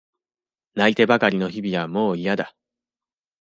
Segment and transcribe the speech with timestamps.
[0.73, 2.55] 泣いてばかりの日々はもういやだ。